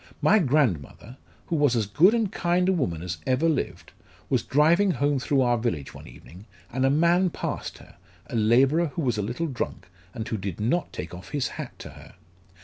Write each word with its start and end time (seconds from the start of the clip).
My 0.19 0.39
grandmother, 0.39 1.17
who 1.45 1.55
was 1.55 1.75
as 1.75 1.85
good 1.85 2.15
and 2.15 2.31
kind 2.31 2.67
a 2.67 2.73
woman 2.73 3.03
as 3.03 3.19
ever 3.27 3.47
lived, 3.47 3.91
was 4.31 4.41
driving 4.41 4.89
home 4.89 5.19
through 5.19 5.41
our 5.41 5.59
village 5.59 5.93
one 5.93 6.07
evening, 6.07 6.47
and 6.73 6.87
a 6.87 6.89
man 6.89 7.29
passed 7.29 7.77
her, 7.77 7.97
a 8.25 8.35
labourer 8.35 8.87
who 8.95 9.03
was 9.03 9.19
a 9.19 9.21
little 9.21 9.45
drunk, 9.45 9.89
and 10.15 10.27
who 10.27 10.37
did 10.37 10.59
not 10.59 10.91
take 10.91 11.13
off 11.13 11.29
his 11.33 11.49
hat 11.49 11.77
to 11.77 11.89
her. 11.91 12.15